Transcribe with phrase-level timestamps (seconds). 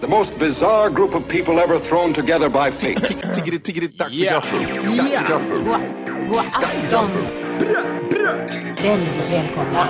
[0.00, 3.00] The most bizarre group of people ever thrown together by fate.
[3.34, 4.32] Tiggeri, tiggeri, dack för Ja.
[4.32, 4.58] gaffel.
[4.96, 5.62] Dack för gaffel.
[5.64, 5.80] God,
[6.28, 7.10] god afton.
[8.82, 9.88] Väldigt välkomna.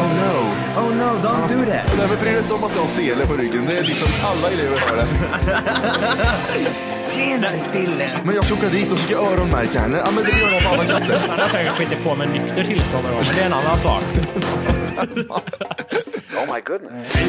[0.00, 0.32] Oh no,
[0.80, 1.86] oh no, don't do that.
[1.98, 3.66] Nej men bry dig inte om att du har sele på ryggen.
[3.66, 5.06] Det är liksom alla elever har det.
[7.10, 8.20] Tjenare Dille.
[8.24, 9.96] Men jag ska åka dit och ska öronmärka henne.
[10.04, 11.16] Ja men det gör jag på alla katter.
[11.28, 14.04] Han har säkert skitit på med nykter tillstånd men det är en annan sak.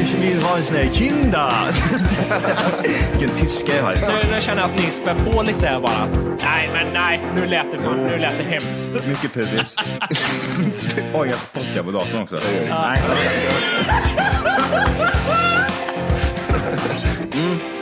[0.02, 1.52] Ich vill ha en sån här kinda.
[3.10, 3.94] Vilken tyska jag har.
[3.94, 6.06] Nu, nu känner jag att ni spär på lite här bara.
[6.38, 8.94] Nej, men nej, nu lät det, för, nu lät det hemskt.
[9.06, 9.76] Mycket pubis.
[11.14, 12.40] Oj, jag spottar på datorn också.
[12.68, 13.02] Nej.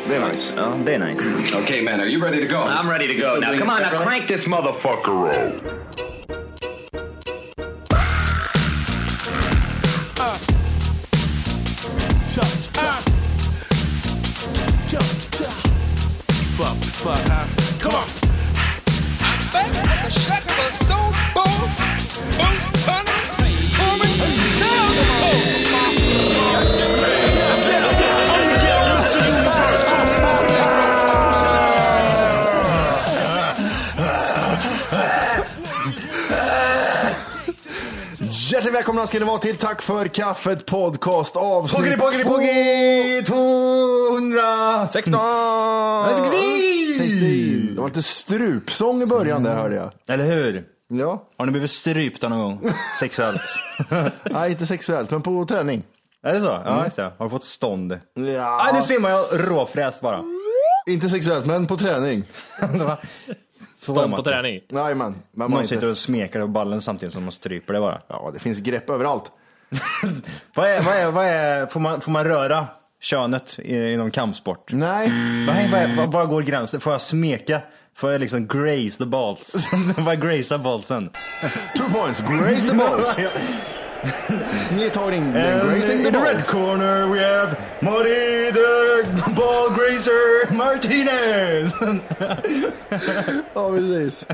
[0.09, 0.55] Det är nice.
[0.85, 1.31] Det är nice.
[1.63, 2.61] okay, man, are you ready to go?
[2.61, 3.59] I'm ready to go now.
[3.59, 6.10] Come on, now crank this motherfucker up.
[39.01, 44.89] Välkomna ska ni vara till Tack för kaffet podcast avsnitt Poggeri, poggeri, poggeri, 200.
[44.89, 45.21] 16!
[46.17, 47.75] 60.
[47.75, 49.93] Det var lite strupsång i början där hörde jag.
[50.09, 50.65] Eller hur?
[50.89, 52.73] Ja, Har ni blivit strypta någon gång?
[53.01, 53.41] Sexuellt?
[54.25, 55.83] nej inte sexuellt men på träning.
[56.23, 56.63] Är det så?
[56.65, 57.13] Ja, just det.
[57.19, 57.93] Har du fått stånd?
[58.15, 60.25] Ja, Nej, nu svimmar jag råfräs bara.
[60.87, 62.25] inte sexuellt men på träning.
[63.81, 64.61] Så Stånd på träning.
[64.69, 65.15] Jajamän.
[65.37, 65.87] Man man sitter inte...
[65.87, 68.03] och smekar på ballen samtidigt som man stryper det bara.
[68.09, 69.25] Ja, det finns grepp överallt.
[70.55, 72.67] Vad är, vad är, vad är, får, man, får man röra
[73.01, 74.73] könet i- inom kampsport?
[74.73, 75.09] Nej,
[75.47, 76.81] Vad, är- vad, är- vad, vad går gränsen?
[76.81, 77.61] Får jag smeka?
[77.97, 79.65] Får jag liksom grace the balls?
[79.95, 81.11] Får jag gracea ballsen?
[81.77, 83.17] two points, grace the balls.
[84.77, 90.53] Ni tar in gracing the in the red corner we have Marty the ball grazer
[90.55, 91.75] Martinez.
[93.55, 94.27] Ja, precis.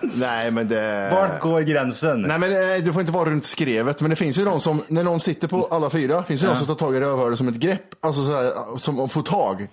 [0.00, 1.08] Nej, men det...
[1.12, 2.22] Vart går gränsen?
[2.22, 4.82] Nej men eh, du får inte vara runt skrevet, men det finns ju de som,
[4.88, 7.48] när någon sitter på alla fyra, finns ju de som tar tag i rövhålet som
[7.48, 9.68] ett grepp, alltså så här, som att få tag.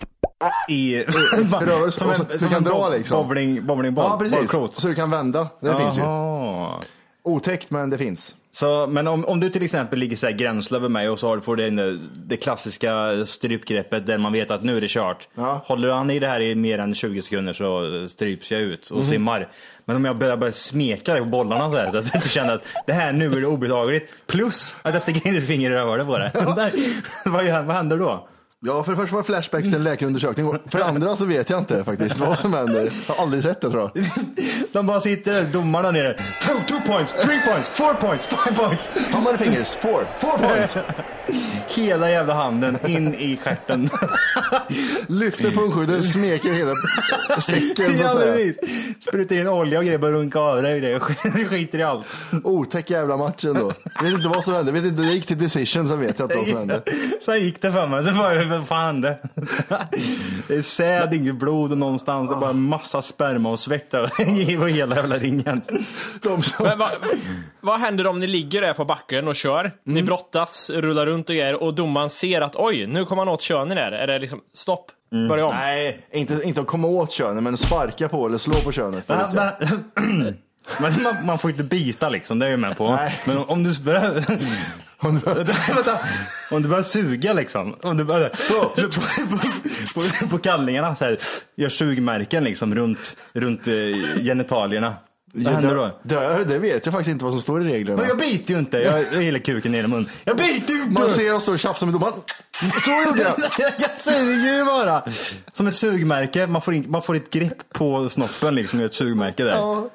[0.69, 0.97] I,
[1.62, 3.28] Rörelse, som och så- en, du som kan en dra liksom.
[3.28, 4.06] Bowling, bowlingball.
[4.12, 4.75] Ja precis, Ballcoat.
[4.75, 5.47] så du kan vända.
[5.59, 6.01] Det finns ju.
[7.24, 8.35] Otäckt men det finns.
[8.53, 11.35] Så, men om, om du till exempel ligger så här gränsle mig och så har
[11.35, 15.28] du får du det, det klassiska strypgreppet där man vet att nu är det kört.
[15.35, 15.62] Ja.
[15.66, 18.97] Håller han i det här i mer än 20 sekunder så stryps jag ut och
[18.97, 19.06] Mhm.
[19.06, 19.47] svimmar.
[19.85, 22.53] Men om jag börjar, börjar smeka dig på bollarna så här, så att jag känner
[22.53, 24.09] att det här nu är det obehagligt.
[24.28, 26.31] Plus att jag sticker in ett finger i rövhålet på det.
[26.56, 26.72] Där,
[27.25, 28.28] vad, vad händer då?
[28.66, 30.53] Ja, för det första var flashbacks till en läkarundersökning.
[30.67, 32.89] För det andra så vet jag inte faktiskt vad som händer.
[33.07, 34.05] Jag har aldrig sett det tror jag.
[34.72, 36.13] De bara sitter där, domarna nere.
[36.13, 38.89] Two, two points, three points, four points, five points.
[39.11, 39.75] How many fingers?
[39.75, 40.07] Four.
[40.19, 40.77] Four points.
[41.67, 43.89] Hela jävla handen in i stjärten.
[45.07, 46.75] Lyfter pungskyddet, smeker hela
[47.41, 48.53] säcken så att säga.
[49.00, 51.00] Sprutar in olja och grejer, börjar runka av dig och grejer.
[51.50, 52.19] Skiter i allt.
[52.44, 53.73] Otäck jävla match ändå.
[54.01, 54.71] Vet inte vad som hände.
[54.71, 56.81] Vet inte, det gick till decision så vet jag inte vad som hände.
[57.19, 58.03] Så gick det för mig.
[58.03, 59.17] Så var jag, vad fan hände?
[60.47, 62.29] Det är säd, inget blod någonstans.
[62.29, 65.62] Det är bara massa sperma och svett över hela jävla ringen.
[66.22, 66.66] De som...
[66.66, 66.89] Men vad,
[67.62, 69.72] vad händer om ni ligger där på backen och kör?
[69.84, 73.41] Ni brottas, rullar runt och grejer och domaren ser att oj, nu kommer han åt
[73.41, 73.91] könen där.
[73.91, 74.91] Är det liksom stopp,
[75.29, 75.56] börja om?
[75.56, 79.07] Nej, inte, inte att komma åt könet, men sparka på eller slå på könet.
[79.07, 79.69] det.
[80.79, 82.95] Men man, man får inte byta liksom, det är jag med på.
[82.95, 83.19] Nej.
[83.25, 84.25] Men om, om du börjar...
[85.25, 86.00] Vänta.
[86.51, 87.75] Om du börjar suga liksom.
[87.81, 88.29] Om du börjar...
[88.50, 91.17] På, på, på, på kallingarna så här,
[91.56, 93.73] gör sugmärken liksom runt, runt eh,
[94.23, 94.94] genitalierna.
[95.34, 96.00] Vad händer då?
[96.03, 97.97] Det, det, det vet jag faktiskt inte vad som står i reglerna.
[97.97, 98.78] Men jag biter ju inte.
[98.78, 100.09] Jag, gillar kuken i hela mun.
[100.23, 101.01] Jag biter ju inte!
[101.01, 102.13] Man ser och står och tjafsar med domaren.
[102.83, 103.33] Så gjorde jag.
[103.80, 105.03] jag suger ju bara.
[105.53, 106.48] Som ett sugmärke.
[106.48, 109.56] Man får, in, man får ett grepp på snoppen liksom, gör ett sugmärke där.
[109.56, 109.89] Ja,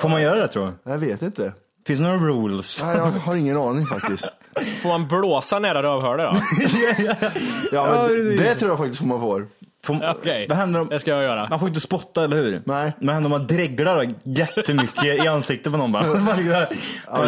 [0.00, 0.90] Får man göra det tror du?
[0.90, 1.52] jag vet inte.
[1.86, 2.82] Finns det några rules?
[2.82, 4.26] Nej, jag har ingen aning faktiskt.
[4.82, 6.40] Får man blåsa nära rövhålet då?
[7.72, 9.46] Ja, men det, det tror jag faktiskt man får.
[9.82, 10.88] Får, Okej, Vad händer om...
[10.88, 11.46] det ska jag göra.
[11.50, 12.62] Man får inte spotta, eller hur?
[12.64, 12.92] Nej.
[12.98, 16.06] Men händer om man dreglar jättemycket i ansiktet på någon bara?
[16.14, 16.38] Man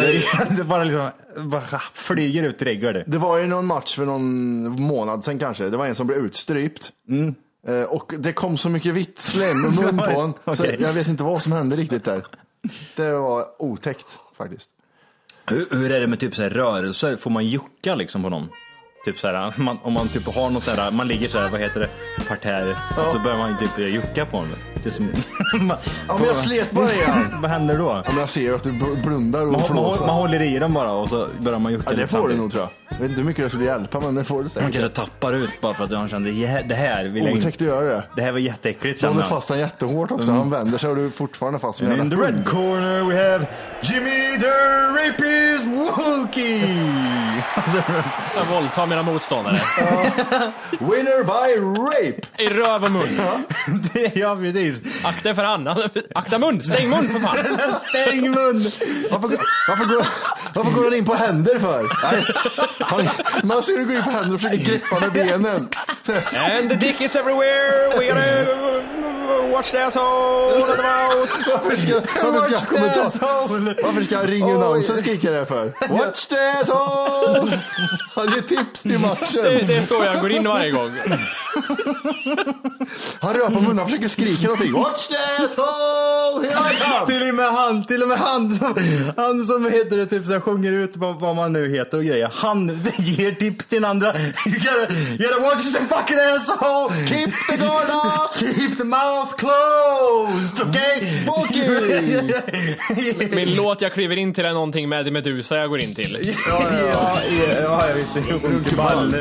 [0.01, 3.03] liksom, det bara liksom bara flyger ut dreglar det.
[3.07, 5.63] Det var ju någon match för någon månad sedan kanske.
[5.69, 6.91] Det var en som blev utstrypt.
[7.67, 10.33] Eh, Och det kom så mycket vitt slem och mun på honom.
[10.45, 10.77] Så Okej.
[10.79, 12.25] jag vet inte vad som hände riktigt där.
[12.95, 14.69] Det var otäckt faktiskt.
[15.45, 17.17] Hur, hur är det med typ så här rörelser?
[17.17, 18.49] Får man jucka liksom på någon?
[19.05, 21.59] Typ så här, man, om man typ har något sådär, man ligger så här, vad
[21.59, 21.89] heter det,
[22.27, 24.57] parterre, och så börjar man typ jucka på honom.
[24.91, 25.11] Som,
[26.07, 27.27] Ja, men jag slet bara igen.
[27.41, 27.83] Vad händer då?
[28.05, 30.73] Ja, men jag ser att du bl- blundar och Man, man, man håller i dem
[30.73, 32.69] bara och så börjar man jucka Ja, det får du nog tror jag.
[32.89, 34.71] Jag vet inte hur mycket det skulle hjälpa, men det får du Man säkert.
[34.71, 37.47] kanske tappar ut bara för att han kände, "Ja, det här vill jag inte.
[37.47, 38.03] Otäckt att göra det.
[38.15, 39.29] Det här var jätteäckligt kände håller han.
[39.37, 40.31] fast han jättehårt också.
[40.31, 43.45] Han vänder sig och du är fortfarande fast en In the red corner we have
[43.81, 46.77] Jimmy the Rapist Wolkie.
[48.35, 49.55] Jag våldtar mina motståndare.
[50.79, 52.21] Winner by rape!
[52.37, 53.07] I röv och mun.
[53.93, 54.72] Det- ja, precis.
[55.03, 55.89] Akta er för annan.
[56.15, 56.63] Akta mun!
[56.63, 57.37] Stäng mun för fan!
[57.89, 58.71] Stäng mun!
[59.11, 59.37] Varför,
[59.67, 60.05] varför, går,
[60.53, 61.83] varför går han in på händer för?
[62.11, 62.25] Nej.
[62.79, 63.09] Han,
[63.43, 65.69] man ser hur du går in på händer och försöker greppa med benen.
[66.59, 67.97] And the dick is everywhere!
[67.99, 68.62] We gotta
[69.53, 70.59] watch the asshole!
[71.53, 71.93] Varför ska,
[72.31, 75.87] varför ska, kommentar, varför ska Ringo Nonsen skrika det för?
[75.89, 77.59] Watch this hole!
[78.15, 79.43] Han ger tips till Det, matchen.
[79.67, 80.91] det är så jag går in varje gång.
[83.19, 84.73] Han rör på munnen, han försöker skrika någonting.
[84.73, 86.47] Watch this hole!
[86.47, 87.05] Here I come!
[87.07, 88.75] Till och med han, till och med han som,
[89.17, 92.03] han som heter det, typ så här, sjunger ut vad, vad man nu heter och
[92.03, 92.31] grejer.
[92.33, 94.13] Han ger tips till den andra.
[94.17, 97.07] You gotta, you gotta watch the fucking asshole!
[97.07, 98.37] Keep the guard up!
[98.55, 101.25] Keep the mouth closed, okay?
[103.35, 106.17] Min låt jag kliver in till är någonting med Medusa jag går in till.
[106.49, 107.17] Ja, ja,
[107.47, 108.19] ja, ja, jag visste.
[108.47, 109.15] Runkeball.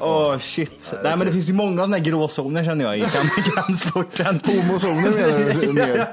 [0.00, 0.92] Åh, shit.
[1.04, 4.40] Nej, men det finns ju många sådana här gråzoner känner jag i kamp- kampsporten.
[4.44, 6.04] Homozoner menar du?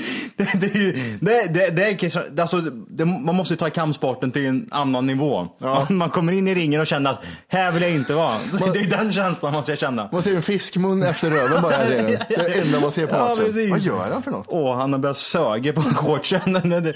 [0.36, 4.30] det, det, är ju- det, det, det är alltså, det, man måste ju ta kampsporten
[4.30, 5.48] till en annan nivå.
[5.58, 8.38] Man, man kommer in i ringen och känner att här vill jag inte vara.
[8.72, 10.08] Det är den känslan man ska känna.
[10.12, 11.78] Man ser en fiskmun efter röven bara.
[11.78, 13.44] Det är det enda man ser på Ja, matchen.
[13.44, 13.70] precis.
[13.70, 14.46] Vad gör han för något?
[14.48, 16.52] Åh, han har börjat söga på shortsen.
[16.52, 16.92] Det, det, det,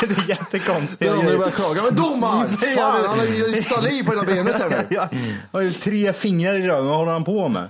[0.00, 0.98] det är jättekonstigt.
[0.98, 1.82] Det är någon som börjar klaga.
[1.82, 2.48] Men domaren!
[2.60, 4.86] Det Fan, han har ju saliv på hela benet här nu.
[4.90, 5.20] Ja, Han
[5.52, 6.86] har ju tre fingrar i röven.
[6.86, 7.68] Vad håller han på med?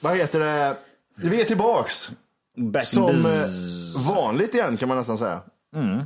[0.00, 0.76] Vad heter det?
[1.22, 2.10] Vi är tillbaks.
[2.56, 5.40] Back Som eh, vanligt igen kan man nästan säga.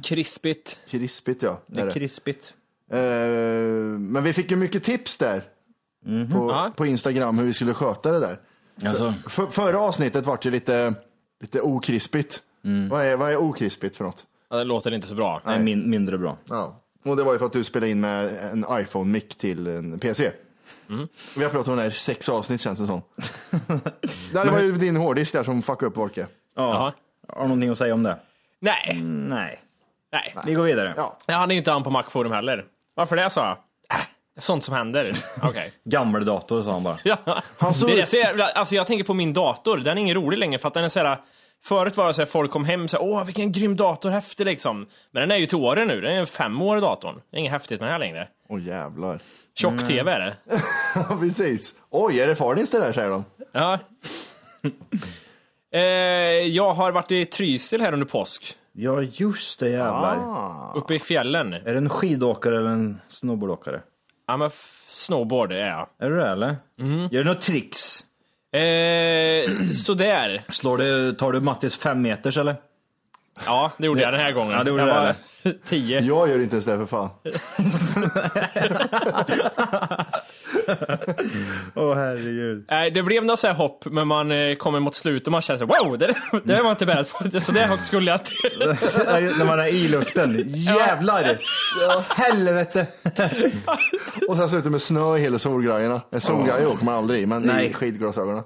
[0.05, 0.79] Krispigt.
[0.89, 1.61] Krispigt ja.
[1.67, 1.93] Det är det.
[1.93, 2.55] krispigt.
[2.91, 2.99] Eh,
[3.99, 5.43] men vi fick ju mycket tips där.
[6.33, 6.73] På, Ja.
[6.77, 8.41] på Instagram hur vi skulle sköta det där.
[8.89, 10.95] Alltså, För, förra avsnittet var det lite,
[11.41, 12.43] lite okrispigt.
[12.91, 14.25] Vad, är, vad är okrispigt för något?
[14.51, 15.43] Ja, det låter inte så bra.
[15.45, 16.39] nej, min, mindre bra.
[16.49, 16.81] Ja.
[17.05, 20.33] Och det var ju för att du spelade in med en iPhone-mick till en PC.
[21.37, 23.03] Vi har pratat om det här i sex avsnitt känns det som.
[24.33, 26.27] det var ju din hårddisk där som fuckade upp Volke.
[26.57, 26.93] Jaha.
[27.29, 28.19] Har du någonting att säga om det?
[28.61, 29.61] Nej, Nej.
[30.13, 30.35] nej.
[30.47, 30.95] Vi går vidare.
[30.97, 31.19] Ja.
[31.27, 32.65] Jag hade inte han på Macforum heller.
[32.95, 33.57] Varför det sa jag?
[33.99, 34.05] Äh,
[34.39, 35.13] sånt som händer.
[35.43, 35.73] Okej.
[35.85, 36.99] Gammeldator sa han bara.
[37.05, 37.17] Ja.
[37.59, 38.05] Han såg Det är.
[38.05, 40.75] Så jag, alltså jag tänker på min dator, den är ingen rolig längre för att
[40.75, 41.19] den är såhär
[41.65, 44.45] Förut var det så här, folk kom hem och sa åh vilken grym dator, häftig
[44.45, 44.87] liksom.
[45.11, 47.21] Men den är ju till åren nu, den är en fem år datorn.
[47.31, 48.29] Det är inget häftigt med den här längre.
[48.49, 49.21] Åh jävlar.
[49.55, 50.37] Tjock-tv är det.
[50.95, 51.75] Ja, precis.
[51.91, 53.25] Oj, är det Fardins det där säger de.
[53.53, 53.79] Ja.
[55.79, 55.81] eh,
[56.47, 58.57] jag har varit i Trysil här under påsk.
[58.73, 60.19] Ja, just det jävlar.
[60.77, 61.53] Uppe i fjällen.
[61.53, 63.81] Är det en skidåkare eller en snowboardåkare?
[64.27, 64.51] Ja men
[64.87, 65.89] snowboard är jag.
[65.99, 66.57] Är du det eller?
[66.81, 66.99] Mm.
[67.01, 68.05] Gör du några tricks?
[68.53, 70.43] Eh, sådär.
[70.49, 72.57] Slår du, tar du Mattis fem meters eller?
[73.47, 74.53] Ja, det gjorde jag den här gången.
[74.59, 75.15] Ja, det gjorde jag var
[75.69, 76.01] tio.
[76.01, 77.11] Jag gör inte ens det för fan.
[81.75, 82.65] Åh herregud.
[82.71, 85.43] Nej, det blev något så här hopp, men man eh, kommer mot slutet och man
[85.43, 87.31] känner så wow, det, det var man inte beredd på.
[87.41, 88.31] Så det högt skulle jag inte.
[89.39, 90.43] När man är i luften.
[90.47, 91.39] Jävlar!
[92.15, 92.87] Helvete!
[94.29, 96.01] Och sen slutar med snö i hela solgrejerna.
[96.11, 97.67] En solgrejer åker man aldrig i, men Nej.
[97.67, 98.43] i skidglasögonen.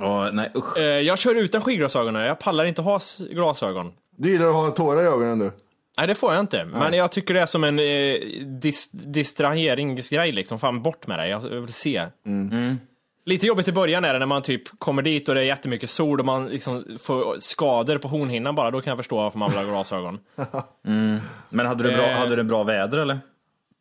[0.00, 0.76] Åh, nej usch.
[0.78, 3.92] Eh, jag kör utan skidglasögonen, jag pallar inte ha glasögon.
[4.16, 5.50] Du gillar att ha tårar i ögonen du.
[5.98, 6.64] Nej, det får jag inte.
[6.64, 8.14] Men jag tycker det är som en eh,
[8.60, 10.58] dis distraheringsgrej liksom.
[10.58, 11.28] Fan, bort med det.
[11.28, 12.06] Jag vill se.
[13.26, 15.90] Lite jobbigt i början är det när man typ kommer dit och det är jättemycket
[15.90, 18.70] sol och man liksom får skador på hornhinnan bara.
[18.70, 20.18] Då kan jag förstå varför man vill ha glasögon.
[21.48, 22.18] Men hade du, bra, Eh.
[22.18, 23.18] hade du bra väder eller?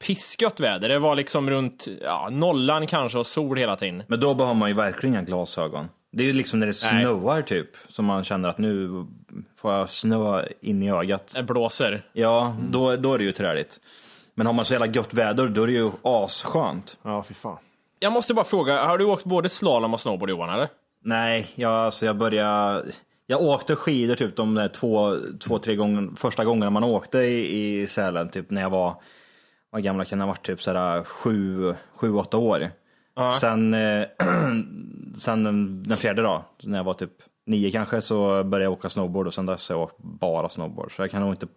[0.06, 0.90] Pissgött väder.
[0.90, 4.04] Det var liksom runt ja, nollan kanske och sol hela tiden.
[4.08, 5.88] Men då behöver man ju verkligen glasögon.
[6.16, 7.04] Det är ju liksom när det Nej.
[7.04, 9.06] snöar typ, som man känner att nu
[9.56, 11.32] får jag snö in i ögat.
[11.36, 12.02] Det blåser.
[12.14, 13.80] Ja, då, då är det ju träligt.
[14.36, 16.98] Men har man så jävla gött väder, då är det ju asskönt.
[17.04, 17.58] Ja, fy fan.
[18.00, 20.68] Jag måste bara fråga, har du åkt både slalom och snowboard Johan eller?
[21.04, 22.92] Nej, jag, alltså jag började...
[23.28, 27.82] Jag åkte skidor typ de där två, två tre gånger, första gångerna man åkte i,
[27.82, 28.96] i Sälen, typ när jag var,
[29.70, 32.70] vad gamla kan jag ha varit, typ sådär sju, sju, åtta år.
[33.40, 34.06] Sen, eh,
[35.20, 37.12] sen den, den fjärde då, när jag var typ
[37.46, 40.96] nio kanske, så började jag åka snowboard och sen dess har jag åkt bara snowboard.
[40.96, 41.48] Så jag kan nog inte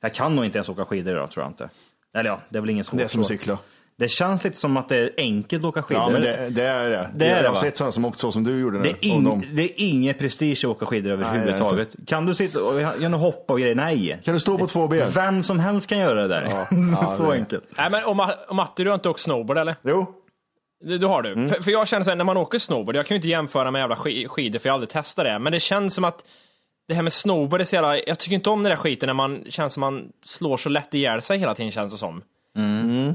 [0.00, 1.68] jag kan nog inte ens åka skidor idag tror jag inte.
[2.16, 2.98] Eller ja, det är väl ingen svårt.
[2.98, 3.32] Det är som att så.
[3.32, 3.58] cykla.
[3.96, 6.02] Det känns lite som att det är enkelt att åka skidor.
[6.02, 7.10] Ja, men det, det är det.
[7.14, 8.78] Det är jag har sett sådana som åkt så som du gjorde.
[8.82, 11.96] Det är, ing, de- det är ingen prestige att åka skidor överhuvudtaget.
[12.06, 13.74] Kan du sitta och göra hopp och grejer?
[13.74, 14.20] Nej.
[14.24, 15.10] Kan du stå på två ben?
[15.14, 16.48] Vem som helst kan göra det där.
[17.16, 17.64] så det- enkelt.
[17.76, 19.76] Nej men och, Ma- och Matti, du har inte åkt snowboard eller?
[19.82, 20.06] Jo.
[20.84, 21.48] Du har du.
[21.48, 23.70] För, för jag känner så här, när man åker snowboard, jag kan ju inte jämföra
[23.70, 26.24] med jävla sk- skidor för jag har aldrig testat det, men det känns som att
[26.88, 29.14] det här med snowboard är så jävla, jag tycker inte om den där skiten när
[29.14, 32.22] man känns som man slår så lätt ihjäl sig hela tiden känns det som.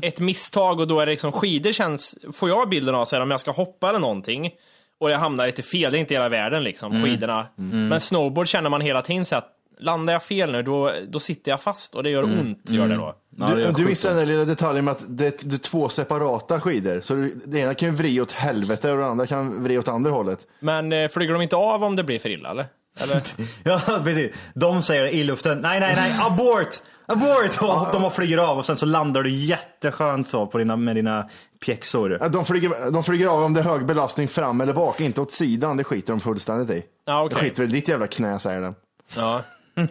[0.03, 3.23] Ett misstag och då är det liksom skidor känns, får jag bilden av så här,
[3.23, 4.51] om jag ska hoppa eller någonting
[4.99, 7.47] och jag hamnar lite fel, det är inte hela världen liksom, skidorna.
[7.89, 11.51] Men snowboard känner man hela tiden så att landar jag fel nu då, då sitter
[11.51, 13.15] jag fast och det gör ont, gör det då.
[13.35, 15.89] Det Du, är du missar den där lilla detaljen med att det, det är två
[15.89, 17.01] separata skidor.
[17.01, 19.87] Så du, det ena kan ju vrida åt helvete och det andra kan vrida åt
[19.87, 20.39] andra hållet.
[20.59, 22.67] Men eh, flyger de inte av om det blir för illa eller?
[22.99, 23.21] Eller?
[23.63, 24.35] Ja, precis.
[24.53, 26.69] De säger i luften, nej, nej, nej, abort!
[27.05, 27.61] Abort!
[27.61, 31.29] Och de flyger av och sen så landar du jätteskönt så på dina, med dina
[31.65, 32.17] pjäxor.
[32.21, 35.21] Ja, De flyger, de flyger av om det är hög belastning fram eller bak, inte
[35.21, 35.77] åt sidan.
[35.77, 36.83] Det skiter de fullständigt i.
[37.05, 37.37] Ja, okej.
[37.37, 38.75] Jag skiter väl ditt jävla knä, säger den.
[39.15, 39.41] Ja.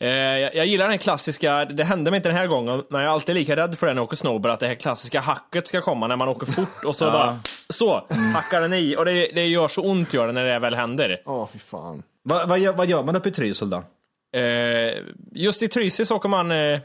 [0.00, 3.08] Eh, jag, jag gillar den klassiska, det hände mig inte den här gången, men jag
[3.08, 5.66] är alltid lika rädd för den när jag åker snowboard, att det här klassiska hacket
[5.66, 8.96] ska komma när man åker fort och så bara, så, hackar den i.
[8.96, 11.22] Och det, det gör så ont gör det när det väl händer.
[11.24, 12.02] Åh, fy fan.
[12.22, 13.84] Va, vad, gör, vad gör man uppe i Trysil då?
[14.38, 14.92] Eh,
[15.32, 16.80] just i Trysil så åker man eh,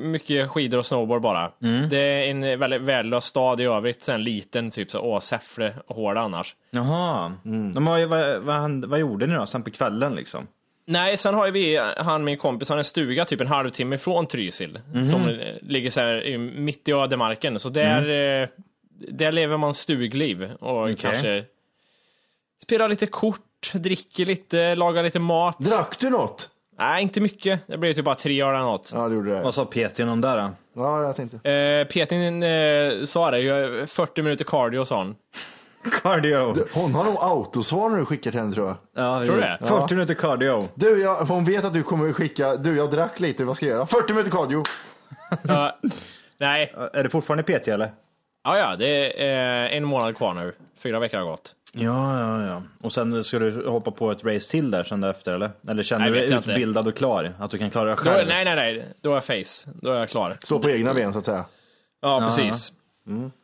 [0.00, 1.52] mycket skidor och snowboard bara.
[1.90, 5.96] Det är en väldigt värdelös stad i övrigt, sen liten, typ så, åh, Säffle och
[5.96, 6.56] Hårda annars.
[6.70, 7.32] Jaha.
[7.42, 10.46] Men vad, vad, vad, vad gjorde ni då, sen på kvällen liksom?
[10.86, 14.26] Nej, sen har ju vi, han min kompis, han en stuga typ en halvtimme ifrån
[14.26, 14.78] Trysil.
[15.10, 17.58] Som eh, ligger så här i- mitt i ödemarken.
[17.60, 18.02] Så där,
[18.42, 18.48] eh,
[19.08, 21.44] där lever man stugliv och kanske
[22.62, 25.58] spelar lite kort, dricker lite, lagar lite mat.
[25.58, 26.48] Drack du något?
[26.78, 27.60] Nej, inte mycket.
[27.66, 28.90] Det blev typ bara tre öl eller något.
[28.94, 29.42] Ja, det gjorde det.
[29.42, 30.50] Vad sa Peter om det då?
[30.82, 31.50] Ja, jag tänkte.
[31.50, 35.16] Eh, Petin eh, sa det, jag- 40 minuter cardio sa han.
[35.90, 36.54] Cardio.
[36.74, 38.76] Hon har nog autosvar när du skickar till henne tror jag.
[39.04, 39.58] Ja, Tror du det?
[39.60, 40.68] 40 minuter cardio.
[40.74, 43.74] Du, jag, hon vet att du kommer skicka, du jag drack lite, vad ska jag
[43.74, 43.86] göra?
[43.86, 44.62] 40 minuter cardio.
[45.42, 45.78] Ja.
[46.38, 47.92] nej, Är det fortfarande PT eller?
[48.44, 50.54] ja, ja, det är eh, en månad kvar nu.
[50.78, 51.54] Fyra veckor har gått.
[51.72, 52.62] Ja, ja, ja.
[52.82, 55.50] Och sen ska du hoppa på ett race till där sen efter eller?
[55.68, 56.50] Eller känner Nej, du vet dig jag inte.
[56.50, 57.32] utbildad och klar?
[57.38, 58.28] Att du kan klara dig Då, själv?
[58.28, 58.84] nej, nej, nej.
[59.00, 59.70] Då är jag face.
[59.82, 60.36] Då är jag klar.
[60.40, 61.44] Stå på egna ben så att säga.
[62.02, 62.72] Ja, precis.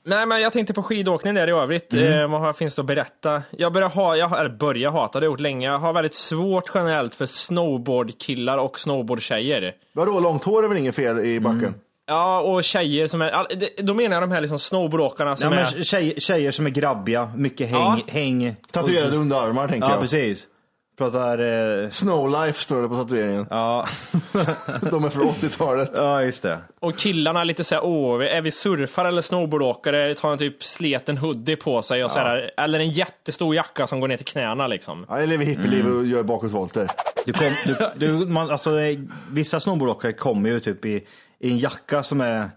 [0.04, 1.94] Nej, men jag tänkte på skidåkning där i övrigt.
[1.94, 3.42] Eh, vad finns det att berätta?
[3.50, 5.66] Jag börjar ha, jag, har- eller börjar hata, det har gjort länge.
[5.66, 9.74] Jag har väldigt svårt generellt för snowboardkillar och snowboardtjejer.
[9.94, 11.74] Vadå, långt hår är väl inget fel i backen?
[12.06, 13.46] Ja, och tjejer som är,
[13.82, 15.82] då menar jag de här liksom snowboardåkarna Ja, som men är...
[15.82, 17.78] tjejer, tjejer som är grabbiga, mycket häng.
[17.80, 17.98] Ja.
[18.06, 18.56] häng.
[18.72, 20.00] Tatuerade underarmar tänker Ja, jag.
[20.00, 20.46] precis.
[21.02, 21.38] Pratar...
[21.82, 23.46] Eh, Snowlife står det på tatueringen.
[23.50, 23.86] ja.
[24.90, 25.90] De är från 80-talet.
[25.94, 26.58] ja, just det.
[26.80, 30.14] Och killarna lite såhär, åh, är vi surfare eller snowboardåkare?
[30.14, 34.00] Tar en typ sleten hoodie på sig och så här, eller en jättestor jacka som
[34.00, 35.06] går ner till knäna liksom.
[35.08, 36.88] Ja, jag lever hippieliv och gör bakåtvolter.
[37.26, 38.98] Du kom, du, du, man, alltså, eh,
[39.30, 41.06] vissa snowboardåkare kommer ju typ i,
[41.38, 42.50] i en jacka som är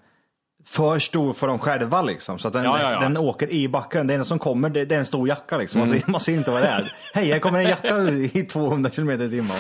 [0.67, 2.39] för stor för dem själva liksom.
[2.39, 3.00] Så att den, Ja, ja, ja.
[3.00, 4.07] den åker i backen.
[4.07, 5.79] Det enda som kommer det, det är en stor jacka liksom.
[5.79, 6.93] Man, ser, man ser inte vad det är.
[7.13, 7.98] Hej, här kommer en jacka
[8.34, 9.57] i 200 km i timmen.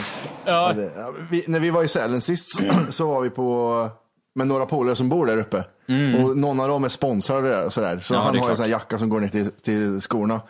[1.47, 3.89] När vi var i Sälen sist så, så var vi på
[4.35, 5.63] med några polare som bor där uppe.
[6.19, 7.99] Och någon av dem är sponsrade där och sådär.
[8.03, 8.21] Så Mm.
[8.25, 10.41] Ja, han har en sån här jacka som går ner till, till skorna.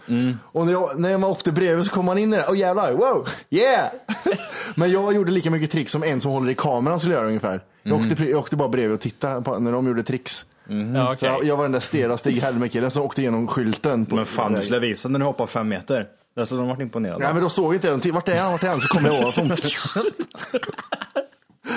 [0.44, 2.46] Och när, jag, när man åkte bredvid så kom man in i det.
[2.50, 3.86] Åh jävlar, wow, yeah!
[4.76, 7.62] Men jag gjorde lika mycket tricks som en som håller i kameran skulle göra ungefär.
[7.88, 10.46] Jag, åkte, jag åkte bara bredvid och tittade på när de gjorde tricks.
[10.94, 11.30] ja Så okej.
[11.30, 14.06] jag, jag var den där stela Stig Helmer-killen som åkte igenom skylten.
[14.06, 16.08] På, Men fan, du skulle visa när du hoppar fem meter.
[16.40, 17.24] Alltså, de varit imponerade.
[17.24, 18.14] Nej men då såg inte jag den.
[18.14, 18.52] Vart är han?
[18.52, 18.82] Vart är han?
[18.82, 19.32] Så kom jag över.
[19.32, 19.52] Fum.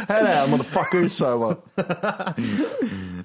[0.09, 1.57] Här är han motherfuckers, sa jag bara.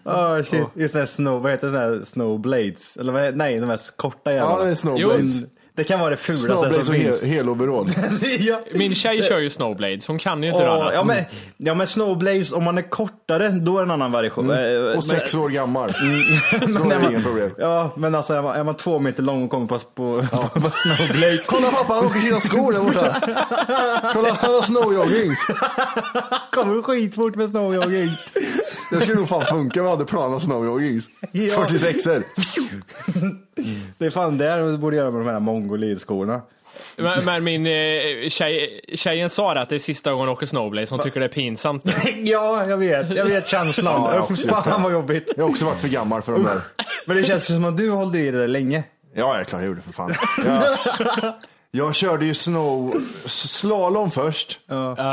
[0.06, 0.68] Oh, shit.
[0.76, 2.06] Just här snow, vad heter det där?
[2.06, 2.98] Snowblades?
[2.98, 4.60] Eller vad är, nej, de här korta jävlarna.
[4.60, 5.36] Ja, det är snowblades.
[5.42, 7.24] Jo, det kan vara det fulaste Snowblades som finns.
[7.24, 7.88] hel, heloverall.
[8.40, 8.60] ja.
[8.74, 10.94] Min tjej kör ju snowblades, hon kan ju inte röra.
[10.94, 11.16] ja, men,
[11.58, 14.50] ja men snowblades, om man är kortare, då är det en annan variation.
[14.50, 15.92] Eh, men- Och sex år gammal.
[16.62, 17.52] Då men är är det inga problem.
[17.58, 20.60] Ja, men alltså är man, är man två meter lång och kommer på, på, på,
[20.62, 21.48] på snowblades.
[21.48, 23.16] Kolla pappa, han åker sina skor där borta.
[24.14, 25.40] Kolla, han har snowjoggings.
[26.52, 28.28] kommer skitfort med snowjoggings.
[28.94, 31.10] Det skulle nog fan funka om vi hade plana snowjoggings.
[31.32, 31.66] Ja.
[31.68, 32.24] 46 er
[33.98, 36.42] Det är fan det du borde göra med de här mongolid-skorna.
[36.96, 40.46] Men, men min eh, tjej, tjejen sa det att det är sista gången hon åker
[40.46, 41.84] snowblades, hon tycker det är pinsamt.
[42.24, 43.16] ja, jag vet.
[43.16, 44.02] Jag vet känslan.
[44.02, 44.84] Ja, jag gjort fan det.
[44.84, 45.34] vad jobbigt.
[45.38, 46.62] Jag har också varit för gammal för de där.
[47.08, 48.84] Men det känns som att du hållde i det där länge.
[49.16, 50.12] Ja, jag är klar, jag gjorde det för fan.
[50.46, 51.34] Jag,
[51.76, 54.60] Jag körde ju snow, slalom först.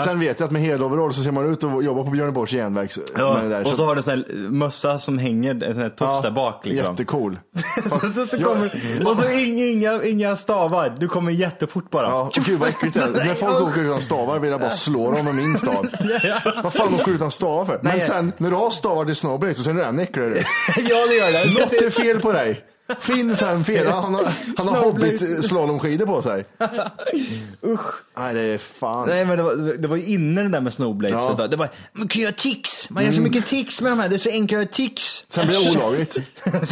[0.05, 2.89] Sen vet jag att med heloverall så ser man ut och jobbar på Björneborgs med
[3.15, 3.67] det där.
[3.67, 6.67] och så har du sån här mössa som hänger, en sån här tofs där bak.
[6.67, 6.91] Liksom.
[6.91, 7.39] Jättecool.
[7.85, 8.73] så, så, så kommer,
[9.07, 10.97] och så inga, inga, inga stavar.
[10.99, 12.07] Du kommer jättefort bara.
[12.07, 13.11] Ja, gud vad äckligt det är.
[13.27, 15.87] När folk åker utan stavar vill jag bara slå dem med min stav.
[16.63, 17.81] Vad fan åker du utan stavar för?
[17.83, 20.47] Men sen när du har stavar till snowblade så ser du ännu äckligare ut.
[20.77, 21.61] ja, det gör det.
[21.61, 22.65] Något är fel på dig.
[22.99, 23.87] Finn fem fel.
[23.87, 24.85] Han har, han har Snowblade.
[24.87, 26.45] hobbit slalomskidor på sig.
[27.67, 27.95] Usch.
[28.17, 29.09] Nej det är fan.
[29.09, 31.25] Nej men det var, det var ju inne det där med snowblades.
[31.29, 31.35] Ja.
[31.35, 31.51] Mm.
[31.51, 32.91] Det var, man kan göra tics.
[32.91, 34.09] Man gör så mycket tics med de här.
[34.09, 35.25] Det är så enkelt att göra tics.
[35.29, 36.19] Sen blir det olagligt.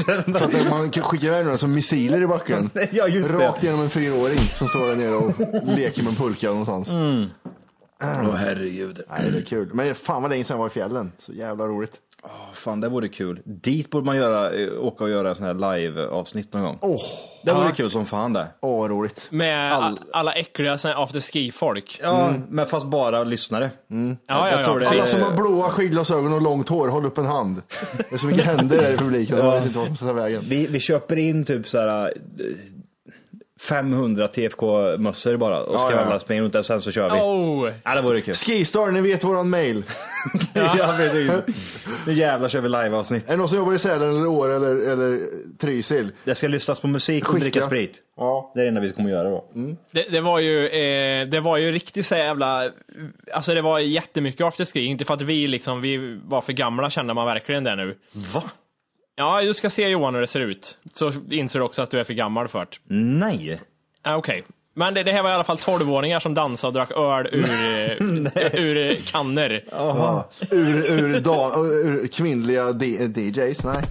[0.07, 2.71] För att man kan skicka iväg några som missiler i backen.
[2.91, 3.35] Ja, just det.
[3.39, 5.33] Rakt genom en fyraåring som står där nere och
[5.77, 6.89] leker med en pulka någonstans.
[8.03, 9.01] Åh herregud.
[9.11, 9.71] Nej det är kul.
[9.75, 11.13] Men fan vad länge sedan jag var i fjällen.
[11.19, 11.93] Så jävla roligt.
[12.55, 13.41] Fan det vore kul.
[13.45, 16.79] Dit borde man göra, eh, åka och göra en sån här live-avsnitt någon gång.
[16.81, 17.01] Åh,
[17.45, 18.47] Det vore kul som fan det.
[18.61, 19.29] åh vad roligt.
[19.31, 22.01] Med All- alla äckliga såna här after ski-folk.
[22.03, 23.71] Ja, men fast bara lyssnare.
[23.87, 23.97] Ja,
[24.27, 27.27] ja, jag ja, är- Alla som har blåa skidglasögon och långt hår, håll upp en
[27.27, 27.63] hand.
[27.99, 29.37] Det är så mycket händer där i publiken.
[29.39, 30.45] Jag vet inte vart de ska ta vägen.
[30.49, 32.13] Vi, vi köper in typ så här eh,
[33.61, 36.05] 500 TFK-mössor bara och ska Ja, ja.
[36.07, 37.21] alla springa runt där och sen så kör vi.
[37.21, 37.73] Oh.
[37.85, 38.35] Ja, det vore kul.
[38.35, 39.85] Skistar, ni vet våran mail.
[40.55, 41.33] ja, precis.
[42.07, 43.27] Nu jävlar kör vi live-avsnitt.
[43.27, 45.21] Är det någon som jobbar i Sälen eller Åre eller, eller
[45.59, 46.11] Trysil?
[46.25, 47.45] Det ska lyssnas på musik och Skicka.
[47.45, 48.01] dricka sprit.
[48.17, 48.53] Ja.
[48.55, 49.45] Det är det enda vi kommer göra då.
[49.91, 52.71] Det, det var ju, eh, det var ju riktigt så jävla,
[53.35, 57.15] alltså det var jättemycket afterski, inte för att vi liksom, vi var för gamla kände
[57.15, 57.97] man verkligen det nu.
[58.35, 58.43] Va?
[59.19, 60.79] Ja, du ska se Johan hur det ser ut.
[60.93, 62.95] Så inser du också att du är för gammal för det.
[62.95, 63.59] Nej.
[64.03, 64.45] Ah, Okej.
[64.75, 67.51] Men det, det här var i alla fall 12-åringar som dansade och drack öl ur,
[68.35, 69.61] eh, ur eh, kannor.
[70.51, 71.23] Ur, ur,
[71.85, 73.65] ur kvinnliga DJs?
[73.65, 73.83] Nej,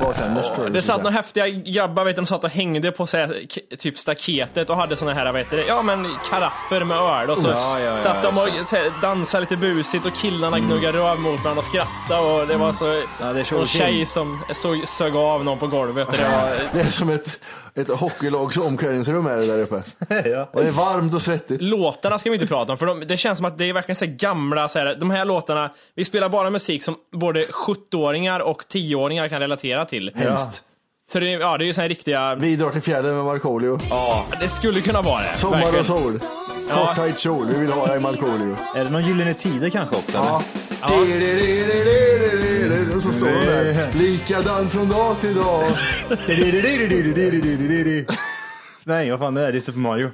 [0.00, 3.06] bartenders tror jag Det satt några häftiga grabbar vet du, de satt och hängde på
[3.06, 7.30] så här, typ staketet och hade såna här, vet du, ja men karaffer med öl
[7.30, 10.98] och så Ja, ja, satt de och så här, dansade lite busigt och killarna gnuggade
[10.98, 14.06] röv mot varandra och skrattade och det var så, Ja, det är så någon tjej
[14.06, 17.40] som såg, sög av någon på golvet och det var, Det är som ett,
[17.76, 19.82] ett hockeylags omklädningsrum är det där uppe.
[20.30, 20.48] Ja.
[20.52, 21.62] Och det är varmt och svettigt.
[21.62, 23.96] Låtarna ska vi inte prata om, för de, det känns som att det är verkligen
[23.96, 28.40] så här gamla, så här, de här låtarna, vi spelar bara musik som både 70-åringar
[28.40, 30.10] och 10-åringar kan relatera till.
[30.14, 30.62] Hemskt.
[31.12, 33.24] Så det, är- ja, det är ju så här riktiga, Vi drar till fjällen med
[33.24, 33.78] Markoolio.
[33.90, 35.36] ja, det skulle kunna vara det.
[35.38, 35.80] Sommar verkligen.
[35.80, 36.18] och sol.
[36.68, 36.86] Ja.
[36.86, 37.46] Kort tajt kjol.
[37.46, 38.56] Vi vill ha dig Markoolio.
[38.76, 40.16] Är det någon Gyllene Tider kanske också?
[40.18, 40.42] Ja.
[42.96, 43.92] Och så står de där.
[43.98, 45.64] Likadan från dag till dag.
[48.84, 49.52] Nej, vad fan är det?
[49.52, 50.10] Det är Super Mario.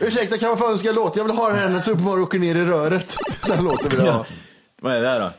[0.00, 1.16] Ursäkta, kan man få önska en låt?
[1.16, 3.16] Jag vill ha den här när Super Mario åker ner i röret.
[3.46, 4.26] Den låten vill jag ha.
[4.82, 5.30] Vad är det här då?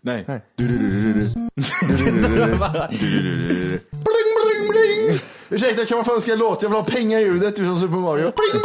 [0.00, 0.24] Nej.
[0.56, 1.32] Bling,
[4.44, 5.18] bling, bling.
[5.50, 6.62] Ursäkta, kan man få önska en låt?
[6.62, 8.32] Jag vill ha pengaljudet från Super Mario.
[8.36, 8.62] Bling,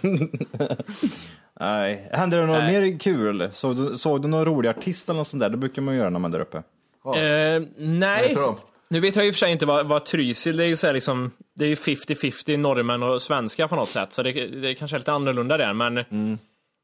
[0.00, 0.46] bling.
[1.60, 2.08] Nej.
[2.12, 2.80] Hände det något Nej.
[2.90, 3.48] mer kul?
[3.52, 5.50] Såg du, såg du någon rolig artist eller något sånt där?
[5.50, 6.56] Det brukar man göra när man är där uppe.
[7.20, 8.28] Eh, nej.
[8.28, 8.56] heter de?
[8.88, 10.86] Nu vet jag i och för sig inte vad, vad Trysil, det är ju så
[10.86, 14.74] här liksom, det är ju 50-50 norrmän och svenskar på något sätt, så det, det
[14.74, 15.98] kanske är lite annorlunda där, men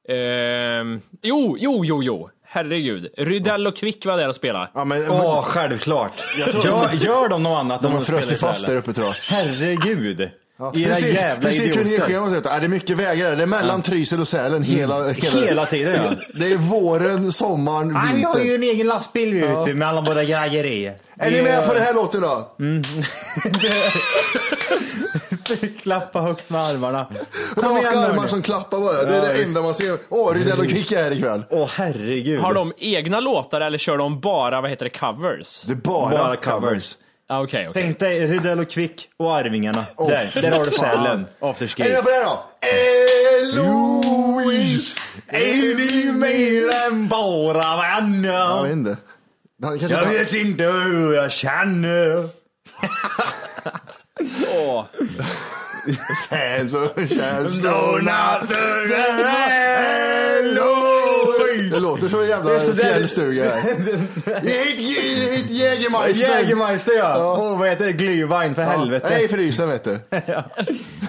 [0.08, 3.08] ehm, Jo, jo, jo, jo, herregud.
[3.16, 4.68] Rydell och Kvick var där och spelade.
[4.74, 6.12] Ja, men, Åh, självklart.
[6.50, 9.14] tror de- Gör, gör de något annat de har frusit fast där uppe tror jag.
[9.14, 10.30] Herregud.
[10.58, 10.72] Ja.
[10.76, 11.82] Era ser- jävla ser idioter.
[11.82, 12.44] turnéschemat ut?
[12.44, 13.36] Ja, det är mycket vägar.
[13.36, 16.12] Det är mellan Trysil och Sälen hela, hela, Hela tiden ja.
[16.34, 18.62] Det är våren, sommaren, Nej, vi har ju vintern.
[18.62, 20.92] en egen lastbil vi ute med alla våra grejer i.
[21.18, 22.54] Är ni med på den här låten då?
[25.82, 27.06] Klappa högst med armarna.
[27.56, 29.02] Raka armar som klappar bara.
[29.02, 29.98] Det är Ja, det enda man ser.
[30.08, 31.42] Åh, Rydell och är här ikväll.
[31.50, 32.40] Åh herregud.
[32.40, 35.62] Har de egna låtar eller kör de bara, vad heter det, covers?
[35.62, 36.96] Det är bara, bara covers?
[37.28, 37.82] Ah, Okej, okej.
[37.82, 39.84] Tänk dig Rydell och Kvick och Arvingarna.
[39.96, 40.70] Åh, där, där har du.
[40.70, 41.26] Sälen.
[41.40, 41.82] Afterski.
[41.82, 42.44] Är ni med på det då?
[43.42, 48.62] Eloise, Är ni mer än bara Jag vänner?
[48.62, 48.96] vet inte.
[49.88, 52.28] Jag vet inte hur jag känner.
[54.66, 54.84] Åh.
[56.28, 58.90] Sen så känns det natten
[61.70, 63.56] Det låter så jävla Det är så där- fjällstuga.
[64.42, 66.28] Hit, hit Jägermeister.
[66.28, 67.36] Jägermeister ja.
[67.38, 67.92] Åh, vad heter det?
[67.92, 69.06] Glühwein för helvete.
[69.10, 69.90] Nej, frysen vet du.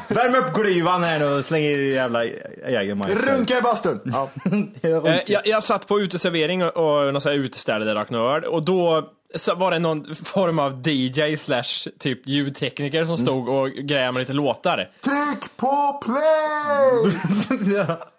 [0.08, 2.26] Värm upp glühwein här nu och släng i jävla
[2.70, 3.32] Jägermeister.
[3.32, 4.00] Runka i bastun.
[4.06, 4.30] Ja.
[4.82, 8.44] Eh, jag, jag satt på uteservering och, och här uteställe där jag drack någon öl
[8.44, 13.70] och då så var det någon form av DJ slash typ ljudtekniker som stod och
[13.72, 14.90] grejade med lite låtar.
[15.04, 17.14] Tryck på play!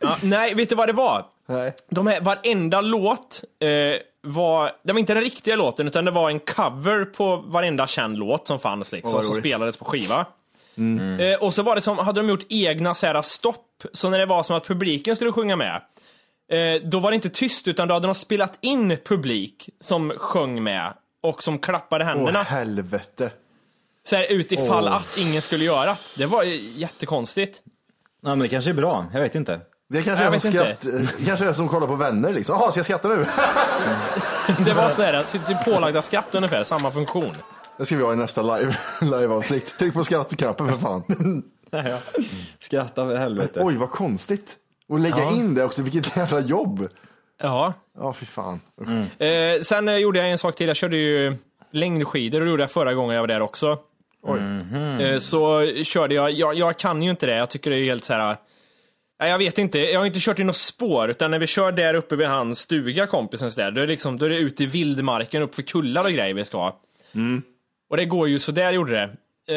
[0.00, 1.24] Ja, nej, vet du vad det var?
[1.48, 1.74] Nej.
[1.90, 3.68] De här, varenda låt eh,
[4.20, 8.18] var, det var inte den riktiga låten utan det var en cover på varenda känd
[8.18, 10.26] låt som fanns liksom, vad som spelades på skiva.
[11.20, 14.18] Eh, och så var det som, hade de gjort egna så här, stopp, så när
[14.18, 15.82] det var som att publiken skulle sjunga med,
[16.50, 20.62] eh, då var det inte tyst utan då hade de spelat in publik som sjöng
[20.62, 22.42] med och som klappade Åh händerna.
[22.42, 23.30] helvete.
[24.04, 24.94] så här, utifall Åh.
[24.94, 25.96] att ingen skulle göra det.
[26.14, 27.62] Det var ju jättekonstigt.
[28.20, 29.60] Ja, men det kanske är bra, jag vet inte.
[29.90, 32.56] Det kanske Jag är skratt, eh, kanske är som kollar på vänner liksom.
[32.60, 33.26] Jaha, ska jag skratta nu?
[34.64, 37.34] Det var sådär, typ pålagda skatt ungefär, samma funktion.
[37.78, 39.78] Det ska vi ha i nästa live, liveavsnitt.
[39.78, 41.02] Tryck på skrattknappen för fan.
[42.60, 43.60] Skratta för helvete.
[43.64, 44.56] Oj, vad konstigt.
[44.88, 46.88] Och lägga in det också, vilket jävla jobb.
[47.42, 47.74] Ja.
[47.98, 48.60] Ja, fy fan.
[48.80, 49.22] Usch.
[49.22, 51.36] Eh, sen eh, gjorde jag en sak till, jag körde ju
[51.72, 53.78] längdskidor och det gjorde jag förra gången jag var där också.
[55.00, 58.04] Eh, så körde jag, jag, jag kan ju inte det, jag tycker det är helt
[58.04, 58.36] så här.
[59.20, 61.72] Nej, jag vet inte, jag har inte kört i något spår, utan när vi kör
[61.72, 64.66] där uppe vid hans stuga, kompisens där, då är liksom, då är det ute i
[64.66, 66.72] vildmarken, upp för kullar och grejer vi ska.
[67.90, 69.02] Och det går ju så där gjorde det.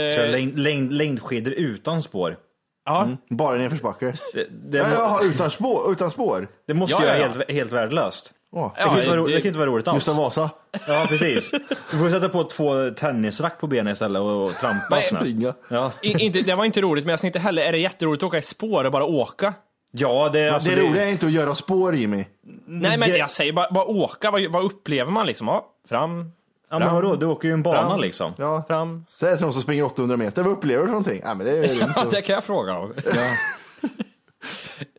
[0.10, 2.38] Eh, Kör längd, längd, längdskidor utan spår.
[2.86, 3.10] ja.
[3.30, 4.14] Bara nedförsbacke.
[4.34, 5.92] Det, det, Ja, utan spår?
[5.92, 6.48] Utan spår.
[6.68, 7.34] det måste Ja, ju ja, vara ja.
[7.34, 8.34] helt, helt värdelöst.
[8.54, 9.96] Åh, Det kan, inte vara, ro- det- det kan inte vara roligt alls.
[9.96, 10.50] Gustav Vasa.
[10.88, 11.52] Ja, precis.
[11.92, 15.24] Du får sätta på två tennisrack på benen istället och trampa Nej, snabbt.
[15.26, 15.54] Springa.
[15.68, 18.28] Ja, I, inte, det var inte roligt, men jag inte heller, är det jätteroligt att
[18.28, 19.54] åka i spår och bara åka?
[19.92, 22.26] ja det, alltså, det roliga är inte att göra spår Jimmy.
[22.66, 25.48] Nej men Det- jag säger bara, bara åka, vad, vad upplever man liksom?
[25.48, 26.32] Ja, fram,
[26.70, 28.02] Ja, men vadå, du åker ju en bana Fram.
[28.02, 28.34] liksom.
[28.38, 28.64] Ja.
[28.68, 29.06] fram.
[29.20, 30.44] Det till någon som springer 800 meter.
[30.44, 31.22] Vad upplever du för någonting?
[31.24, 31.94] Ja, men det är lugnt.
[31.96, 32.94] Ja, det kan jag fråga om.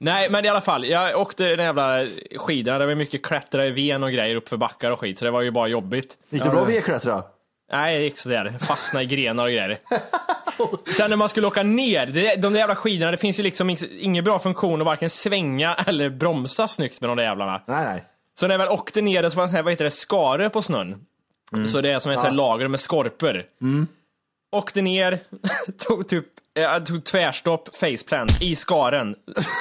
[0.00, 3.70] Nej, men i alla fall, jag åkte den jävla skidan, det var mycket klättra i
[3.70, 6.18] ven och grejer upp för backar och skit, så det var ju bara jobbigt.
[6.30, 7.22] Gick det bra V-klättra?
[7.72, 9.80] Nej, det gick sådär, fastna i grenar och grejer.
[10.96, 13.70] Sen när man skulle åka ner, det, de där jävla skidorna, det finns ju liksom
[13.70, 17.62] ing- ingen bra funktion att varken svänga eller bromsa snyggt med de där jävlarna.
[17.66, 18.04] Nej, nej.
[18.40, 20.50] Så när jag väl åkte ner, så var det så här, vad heter det, skare
[20.50, 21.04] på snön.
[21.66, 22.30] Så det är som ett ja.
[22.30, 23.44] lager med skorpor.
[24.52, 25.18] Åkte ner,
[25.78, 29.14] tog typ jag tog tvärstopp, faceplant, i skaren,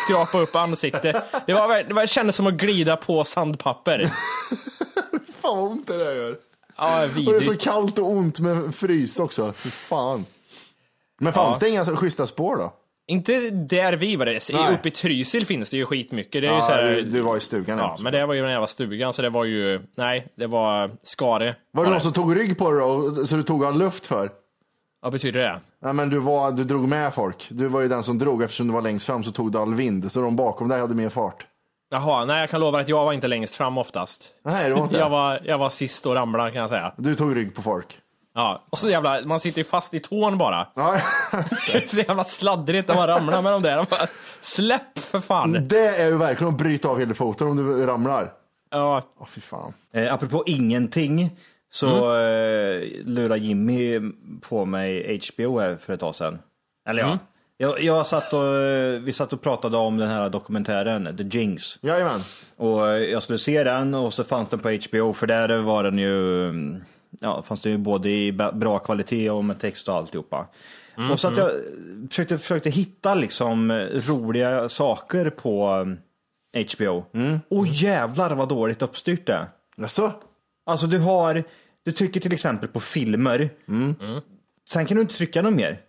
[0.05, 1.15] skrapa upp ansiktet.
[1.47, 4.05] Det, var, det, var, det kändes som att glida på sandpapper.
[5.41, 6.37] Fan vad ont det där gör.
[6.77, 7.63] Ja, Och det är så vidrigt.
[7.63, 9.53] kallt och ont med fryst också.
[9.57, 10.25] Fy fan.
[11.21, 11.67] Men fanns Ja.
[11.67, 12.73] det inga schyssta spår då?
[13.07, 14.49] Inte där vi var det.
[14.53, 14.73] Nej.
[14.73, 16.31] Uppe i Trysil finns det ju skitmycket.
[16.41, 18.33] Det är ju Ja, så här, du, du var i stugan Ja, men det var
[18.33, 21.55] ju den jävla stugan, så det var ju, nej, det var skare.
[21.73, 24.29] Var det någon som tog rygg på dig då, så du tog all luft för?
[25.01, 25.59] Vad betyder det?
[25.81, 27.47] Nej men du, var, du drog med folk.
[27.49, 29.73] Du var ju den som drog eftersom du var längst fram så tog du all
[29.73, 30.11] vind.
[30.11, 31.47] Så de bakom dig hade mer fart.
[31.89, 34.29] Jaha, nej jag kan lova att jag var inte längst fram oftast.
[34.43, 36.93] Nej det var inte Jag var, jag var sist och ramlade kan jag säga.
[36.97, 37.99] Du tog rygg på folk.
[38.35, 40.67] Ja, och så jävla, man sitter ju fast i tån bara.
[40.75, 40.97] Ja,
[41.85, 43.75] så jävla sladdrigt när man ramlar med de där.
[43.89, 44.07] Bara,
[44.39, 45.65] Släpp för fan!
[45.69, 48.31] det är ju verkligen att bryta av hela foten om du ramlar.
[48.71, 49.73] Ja, Åh fy fan.
[49.93, 51.29] Eh, apropå ingenting
[51.71, 53.99] så eh, lurar Jimmy
[54.41, 56.39] på mig HBO här för ett tag sedan.
[56.89, 57.17] Eller ja,
[57.57, 61.77] jag, jag satt och, eh, vi satt och pratade om den här dokumentären The Jinx.
[61.81, 62.19] Jajamän.
[62.55, 65.83] Och eh, jag skulle se den och så fanns den på HBO för där var
[65.83, 66.83] den ju, mm,
[67.19, 70.47] ja fanns det ju både i bra kvalitet och med text och alltihopa.
[71.11, 71.51] Och så att jag
[72.09, 75.85] försökte, försökte hitta liksom eh, roliga saker på
[76.53, 77.05] eh, HBO.
[77.49, 79.45] Och jävlar vad dåligt uppstyrt det är.
[79.77, 80.11] Jaså?
[80.65, 81.43] Alltså du har,
[81.85, 83.49] du trycker till exempel på filmer.
[84.69, 85.79] Sen kan du inte trycka något mer.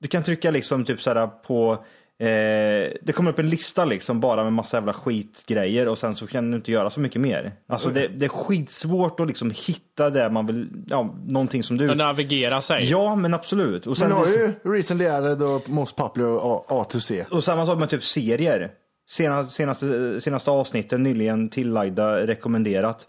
[0.00, 1.72] Du kan trycka liksom typ såhär på,
[2.18, 6.26] eh, det kommer upp en lista liksom bara med massa jävla skitgrejer och sen så
[6.26, 7.52] kan du inte göra så mycket mer.
[7.68, 11.90] Alltså det, det är skitsvårt att liksom hitta det man vill, ja, någonting som du...
[11.90, 12.90] att navigera sig.
[12.90, 13.86] Ja men absolut.
[13.86, 17.24] Och, Men sen, du har ju Recently Added och Most Popular A, A to C.
[17.30, 18.70] och samma sak med typ serier.
[19.10, 23.06] Senaste, senaste, senaste avsnitten nyligen tillagda rekommenderat.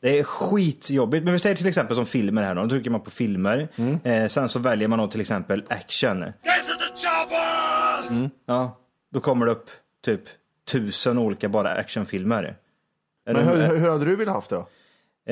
[0.00, 1.24] Det är skitjobbigt.
[1.24, 2.62] Men vi säger till exempel som filmer här då.
[2.62, 3.68] Då trycker man på filmer.
[4.04, 6.24] Eh, sen så väljer man då till exempel action.
[8.46, 8.78] Ja,
[9.12, 9.70] då kommer det upp
[10.04, 10.20] typ
[10.70, 12.56] tusen olika bara actionfilmer.
[13.26, 14.68] Är Men hur, hur hade du velat haft det då?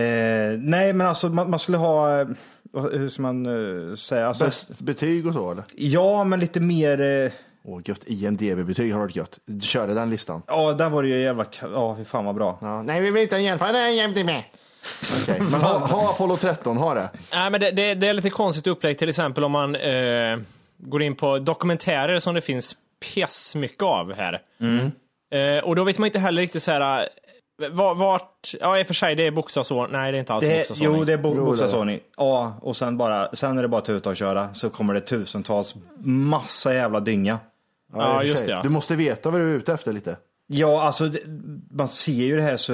[0.00, 2.28] Eh, nej men alltså man, man skulle ha, eh,
[2.92, 4.28] hur ska man eh, säga?
[4.28, 5.64] Alltså, Bäst betyg och så eller?
[5.74, 7.32] Ja men lite mer, eh,
[7.70, 9.38] Åh gött, IMDB-betyg har varit gött.
[9.62, 10.42] Kör den listan.
[10.46, 12.58] ja där var det ju jävla, ja fy fan vad bra.
[12.60, 14.30] Ja, nej, vi vill inte hjälpa dig IMDB.
[15.22, 17.10] Okej, men ha, ha Apollo 13, ha det.
[17.32, 20.38] Nej, men det, det, det är lite konstigt upplägg, till exempel om man eh,
[20.78, 22.76] går in på dokumentärer som det finns
[23.14, 24.40] piss mycket av här.
[25.34, 27.08] Eh, och då vet man inte heller riktigt så här.
[27.62, 30.32] eh, va- Vart, ja i och för sig det är bokstavsordning, nej det är inte
[30.32, 30.98] alls bokstavsordning.
[30.98, 32.00] jo det är bo- bokstavsordning.
[32.16, 35.74] Ja och sen bara, sen är det bara tuta och köra så kommer det tusentals,
[36.04, 37.38] massa jävla dynga.
[37.94, 38.60] Ja, just det, ja.
[38.62, 40.16] Du måste veta vad du är ute efter lite.
[40.46, 41.18] Ja, alltså det,
[41.70, 42.72] man ser ju det här så,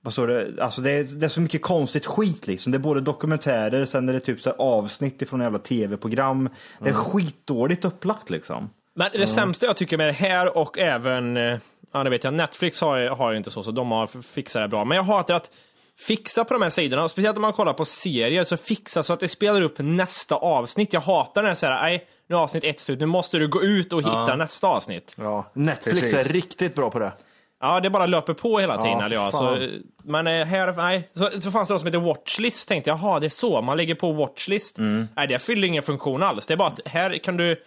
[0.00, 2.72] vad står det, alltså det är, det är så mycket konstigt skit liksom.
[2.72, 6.48] Det är både dokumentärer, sen är det typ så här avsnitt ifrån jävla tv-program.
[6.80, 8.70] Det är skitdåligt upplagt liksom.
[8.94, 11.58] Men det sämsta jag tycker med det här och även, eh,
[11.92, 14.62] ja det vet jag, Netflix har, ju- har ju inte så, så de har fixat
[14.62, 14.84] det bra.
[14.84, 15.50] Men jag hatar att
[15.98, 19.12] fixa på de här sidorna, och speciellt om man kollar på serier, så fixa så
[19.12, 20.92] att det spelar upp nästa avsnitt.
[20.92, 23.62] Jag hatar när det säger, nej, nu är avsnitt ett slut, nu måste du gå
[23.62, 25.14] ut och hitta nästa avsnitt.
[25.18, 26.14] Ja, Netflix Precis.
[26.14, 27.12] är riktigt bra på det.
[27.60, 28.98] Ja, det bara löper på hela tiden.
[28.98, 29.58] Ja, eller ja, så,
[30.04, 31.08] men eh, här, nej.
[31.12, 33.76] Så, så fanns det något som heter Watchlist, tänkte jag, jaha, det är så, man
[33.76, 34.76] lägger på Watchlist.
[35.16, 36.46] Nej, det fyller ingen funktion alls.
[36.46, 37.62] Det är bara att här kan du,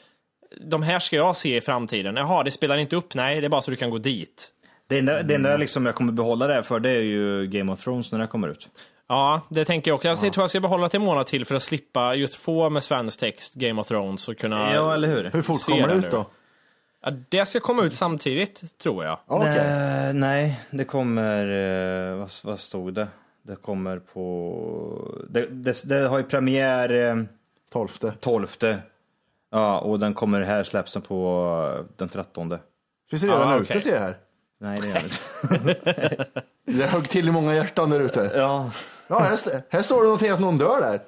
[0.61, 2.15] de här ska jag se i framtiden.
[2.15, 4.49] Jaha, det spelar inte upp, nej, det är bara så du kan gå dit.
[4.91, 7.71] Det enda, det enda liksom jag kommer behålla det här för det är ju Game
[7.71, 8.69] of Thrones när det kommer ut.
[9.07, 10.07] Ja, det tänker jag också.
[10.07, 12.83] Jag tror jag ska behålla till en månad till för att slippa just få med
[12.83, 14.73] svensk text Game of Thrones och kunna...
[14.73, 15.29] Ja, eller hur?
[15.33, 16.09] Hur fort Se kommer det det ut nu.
[16.09, 16.25] då?
[17.03, 19.17] Ja, det ska komma ut samtidigt, tror jag.
[19.27, 19.57] Ja, okej.
[19.57, 21.47] Eh, nej, det kommer,
[22.11, 23.07] eh, vad, vad stod det?
[23.43, 27.23] Det kommer på, det, det, det har ju premiär eh,
[27.73, 28.13] Tolfte.
[28.19, 28.47] 12.
[29.51, 32.57] Ja, och den kommer här släpps den på eh, den 13.
[33.09, 33.81] Finns det redan Ja, ute okej.
[33.81, 34.17] ser jag här.
[34.61, 36.25] Nej, det gör det inte.
[36.65, 38.31] Det högg till i många hjärtan där ute.
[38.35, 38.71] Ja,
[39.11, 41.01] Ja, här, här står det någonting att någon dör där.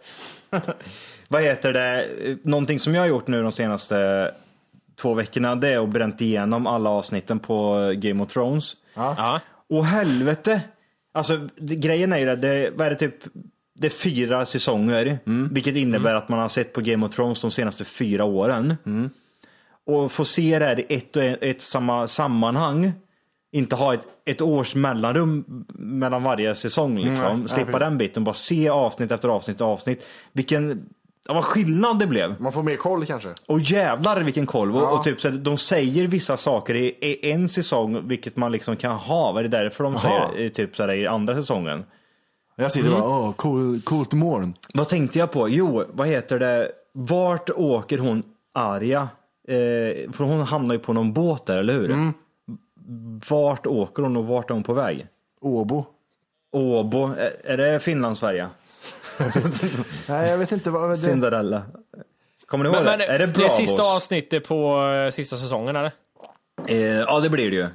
[1.28, 2.08] vad heter det?
[2.44, 4.32] Någonting som jag har gjort nu de senaste
[5.02, 8.76] två veckorna, det är att bränt igenom alla avsnitten på Game of Thrones.
[8.94, 9.40] Ja.
[9.70, 10.62] Och helvete!
[11.14, 13.16] Alltså det, grejen är ju det, det, vad är det typ,
[13.74, 15.20] det är fyra säsonger,
[15.52, 18.76] vilket innebär att man har sett på Game of Thrones de senaste fyra åren.
[19.86, 22.92] Och få se det här i ett och ett, ett samma sammanhang,
[23.54, 27.40] inte ha ett, ett års mellanrum mellan varje säsong liksom.
[27.40, 27.80] nej, Slippa precis.
[27.80, 30.06] den biten, bara se avsnitt efter avsnitt och avsnitt.
[30.34, 30.86] Vilken,
[31.28, 32.42] ja, vad skillnad det blev.
[32.42, 33.30] Man får mer koll kanske.
[33.48, 34.72] Och jävlar vilken koll.
[34.76, 34.92] Och, Ja.
[34.92, 38.76] och typ så att de säger vissa saker i, i en säsong, vilket man liksom
[38.76, 39.32] kan ha.
[39.32, 40.30] Vad är det därför de Jaha.
[40.36, 41.84] säger typ så här, i andra säsongen?
[42.56, 44.54] Jag sitter bara, åh, cool, coolt morgon.
[44.74, 45.50] Vad tänkte jag på?
[45.50, 46.72] Jo, vad heter det?
[46.94, 49.10] Vart åker hon Arya?
[49.48, 52.12] Eh, för hon hamnar ju på någon båt där, eller hur?
[53.30, 55.08] Vart åker hon och vart är hon på väg?
[55.42, 55.86] Åbo.
[56.52, 58.48] Åbo, är, är det Finland, Sverige?
[60.08, 61.62] Nej, jag vet inte vad det Cinderella.
[62.46, 63.06] Kommer ni ihåg Men, men det?
[63.06, 63.56] Är det det Bravos?
[63.56, 65.92] sista avsnittet på eh, sista säsongen, eller?
[66.68, 67.68] Eh, ja, det blir det ju.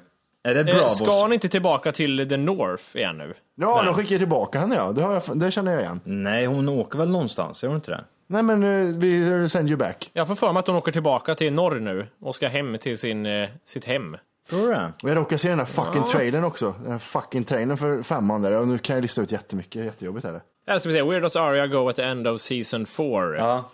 [0.42, 0.99] Är det Eh, Bravos?
[0.99, 3.35] Ska han inte tillbaka till the North igen nu?
[3.55, 3.85] Ja, Nej.
[3.85, 4.92] de skickar tillbaka henne ja.
[4.92, 6.01] Det, har jag, det känner jag igen.
[6.05, 8.05] Nej, hon åker väl någonstans, gör hon inte det?
[8.27, 10.11] Nej men uh, vi send you back.
[10.12, 12.99] Jag får för mig att hon åker tillbaka till norr nu och ska hem till
[12.99, 14.16] sin, eh, sitt hem.
[14.50, 14.92] Tror du det?
[15.02, 16.74] Och jag råkar se den här fucking trailern också.
[16.82, 18.52] Den här fucking trailern för femman där.
[18.52, 19.84] Och nu kan jag lista ut jättemycket.
[19.84, 20.40] Jättejobbigt är det.
[20.66, 23.37] Här ska vi se, Where does Arya go at the end of season 4?
[23.37, 23.70] Ja.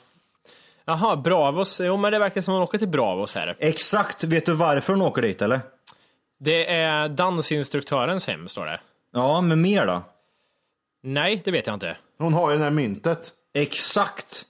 [0.85, 1.81] Jaha, Bravos.
[1.81, 3.57] Jo, men det verkar som hon åker till Bravos här.
[3.59, 5.61] Exakt, vet du varför hon åker dit eller?
[6.39, 8.81] Det är dansinstruktörens hem, står det.
[9.13, 10.03] Ja, men mer då?
[11.03, 11.97] Nej, det vet jag inte.
[12.19, 13.33] Hon har ju det här myntet.
[13.55, 14.45] Exakt!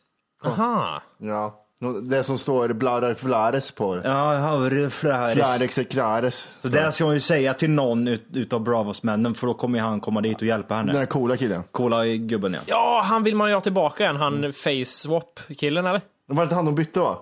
[0.45, 1.03] Aha.
[1.19, 1.64] Ja.
[2.03, 4.03] Det som står Blada Flares på det.
[4.05, 5.79] Ja, Haure Flares.
[5.79, 6.49] Ekrares.
[6.63, 9.85] Så det ska hon ju säga till någon ut, utav Bravos-männen för då kommer ju
[9.85, 10.93] han komma dit och hjälpa henne.
[10.93, 11.63] Den här coola killen.
[11.73, 12.61] Coola gubben ja.
[12.67, 14.17] Ja, han vill man ju ha tillbaka igen.
[14.17, 16.01] Han face swap-killen, eller?
[16.27, 17.19] Var det inte han de bytte va?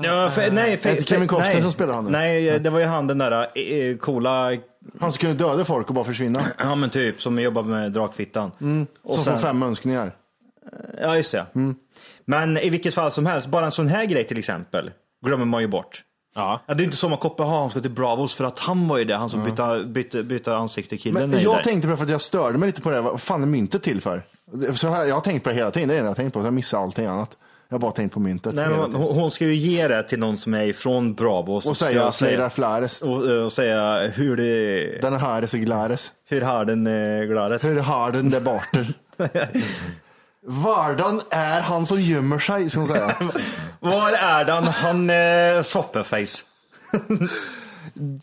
[0.00, 2.10] ja för, nej, för, Kevin Costner nej, som spelar han nu?
[2.10, 4.50] Nej, det var ju han den där eh, coola,
[5.00, 6.40] Han som kunde döda folk och bara försvinna.
[6.58, 8.50] ja men typ, som jobbar med Drakfittan.
[9.02, 10.12] Och som sen- får fem önskningar.
[11.02, 11.46] Ja, just det.
[12.28, 14.90] Men i vilket fall som helst, bara en sån här grej till exempel,
[15.26, 16.02] glömmer man ju bort.
[16.34, 16.60] Ja.
[16.66, 18.88] Ja, det är inte så man kopplar, "Ha, han ska till Bravos för att han
[18.88, 21.30] var ju det, han som bytte, bytte, bytte ansikte killen.
[21.30, 21.62] Men jag där.
[21.62, 23.00] tänkte på det för att jag störde mig lite på det.
[23.00, 24.22] Vad fan är myntet till för?
[24.74, 25.88] Så här, jag har tänkt på det hela tiden.
[25.88, 26.44] Det är det enda jag har tänkt på.
[26.44, 27.36] Jag missar allting annat.
[27.68, 28.54] Jag har bara tänkt på myntet.
[28.54, 31.66] Nej, men hon, ska ju ge det till någon som är ifrån Bravos.
[31.66, 33.02] och säga säga, Flera Flares.
[33.02, 36.12] och, och säga hur det, Den här är så glares.
[36.28, 37.64] hur har den eh, glades.
[37.64, 38.94] Hur har den där borter?
[40.50, 43.14] Vardan är han som gömmer sig, ska man säga.
[43.80, 44.64] Var är den?
[44.64, 46.42] Han eh, soppeface.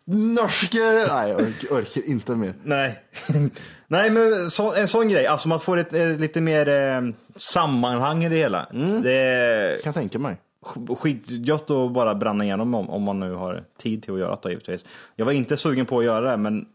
[0.05, 0.77] Norske...
[1.09, 2.53] Nej, jag orkar, orkar inte mer.
[2.63, 2.99] Nej.
[3.87, 7.01] Nej, men så, en sån grej, alltså man får ett, eh, lite mer eh,
[7.35, 8.67] sammanhang i det hela.
[9.03, 10.37] Det är Kan tänka mig.
[10.65, 14.37] sk- skitgött att bara bränna igenom om, om man nu har tid till att göra
[14.43, 14.85] det givetvis.
[15.15, 16.65] Jag var inte sugen på att göra det, men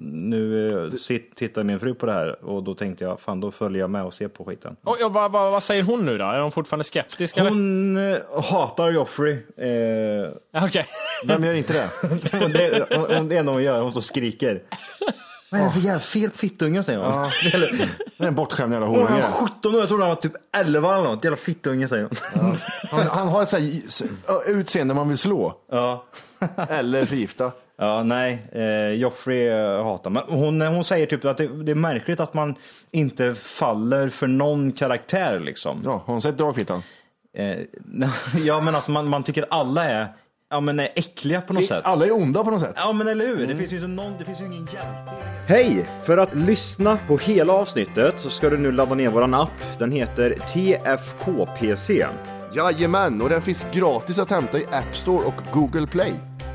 [0.00, 3.50] nu eh, sit, tittar min fru på det här och då tänkte jag, fan då
[3.50, 4.76] följer jag med och ser på skiten.
[4.84, 6.24] Och, ja, vad, vad, vad säger hon nu då?
[6.24, 7.36] Är hon fortfarande skeptisk?
[7.36, 7.50] eller?
[7.50, 9.32] Hon eh, hatar Joffrey.
[9.56, 10.86] Eh, Okej.
[11.26, 11.88] Vem gör inte det?
[12.44, 14.62] och det, och, och det enda hon gör, hon så skriker.
[15.50, 17.12] Vad är det för jävla fel fittunge säger hon.
[17.12, 17.30] Ja.
[18.18, 19.22] Det är en bortskämd jävla Hon horunge.
[19.22, 21.24] var 17 år, jag trodde han var typ 11 eller något.
[21.24, 22.56] Jävla fittunge säger hon.
[22.90, 24.02] Han, han har ett
[24.46, 25.54] utseende man vill slå.
[25.70, 26.04] Ja.
[26.68, 27.52] Eller förgifta.
[27.78, 31.76] Ja, nej, eh, Joffrey eh, hatar men hon, hon säger typ att det, det är
[31.76, 32.54] märkligt att man
[32.90, 35.82] inte faller för någon karaktär liksom.
[35.84, 36.82] Ja, har hon sett Dragfittan?
[37.36, 37.56] Eh,
[38.44, 40.08] ja, men alltså man, man tycker alla är,
[40.50, 41.82] ja, men är äckliga på något sätt.
[41.84, 42.74] Alla är onda på något sätt.
[42.76, 43.46] Ja, men eller hur?
[43.46, 45.12] Det finns ju inte någon, det finns ju ingen hjälte.
[45.48, 45.86] Hej!
[46.06, 49.78] För att lyssna på hela avsnittet så ska du nu ladda ner våran app.
[49.78, 52.06] Den heter TFKPC.
[52.54, 56.12] Jajamän, och den finns gratis att hämta i App Store och Google Play.